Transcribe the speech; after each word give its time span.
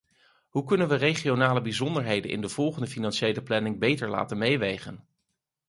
Hoe 0.49 0.63
kunnen 0.63 0.87
we 0.87 0.95
regionale 0.95 1.61
bijzonderheden 1.61 2.31
in 2.31 2.41
de 2.41 2.49
volgende 2.49 2.87
financiële 2.87 3.43
planning 3.43 3.79
beter 3.79 4.09
laten 4.09 4.37
meewegen? 4.37 5.05